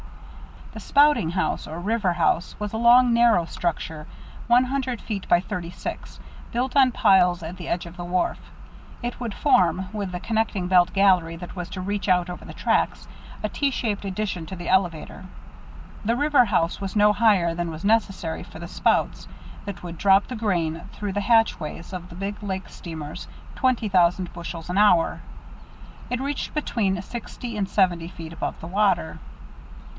[0.73, 4.07] The spouting house, or "river house," was a long, narrow structure,
[4.47, 6.17] one hundred feet by thirty six,
[6.51, 8.39] built on piles at the edge of the wharf.
[9.03, 12.53] It would form, with the connecting belt gallery that was to reach out over the
[12.53, 13.07] tracks,
[13.43, 15.25] a T shaped addition to the elevator.
[16.03, 19.27] The river house was no higher than was necessary for the spouts
[19.65, 24.33] that would drop the grain through the hatchways of the big lake steamers, twenty thousand
[24.33, 25.21] bushels an hour
[26.09, 29.19] it reached between sixty and seventy feet above the water.